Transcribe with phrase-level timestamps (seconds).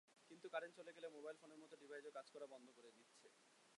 [0.29, 3.27] কিন্তু কারেন্ট চলে গেলে মোবাইল ফোনের মত ডিভাইসও কাজ করা বন্ধ করে দিচ্ছে।